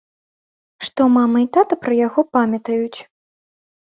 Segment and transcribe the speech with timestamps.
[0.85, 2.99] Што мама і тата пра яго памятаюць.